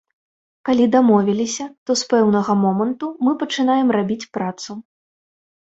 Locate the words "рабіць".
4.01-4.21